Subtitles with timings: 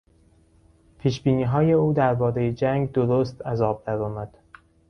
[0.99, 4.37] پیشبینیهای او دربارهی جنگ درست از آب درآمد.